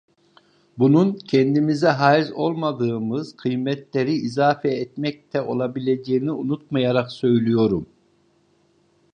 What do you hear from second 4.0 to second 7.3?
izafe etmekte olabileceğini unutmayarak